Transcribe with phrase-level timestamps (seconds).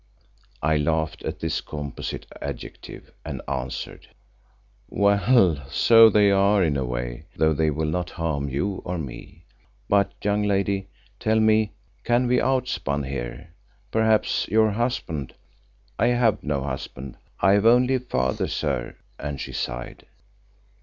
[0.63, 4.07] I laughed at this composite adjective and answered,
[4.89, 9.45] "Well, so they are in a way, though they will not harm you or me.
[9.87, 10.87] But, young lady,
[11.19, 13.51] tell me, can we outspan here?
[13.91, 15.35] Perhaps your husband——"
[15.99, 20.07] "I have no husband, I have only a father, sir," and she sighed.